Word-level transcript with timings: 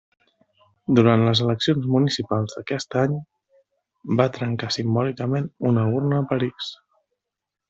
Durant 0.99 1.25
les 1.25 1.41
eleccions 1.47 1.85
municipals 1.95 2.57
d'aquest 2.57 2.97
any 3.01 3.13
va 4.23 4.27
trencar 4.39 4.71
simbòlicament 4.79 5.47
una 5.73 5.85
urna 6.01 6.23
a 6.23 6.27
París. 6.35 6.73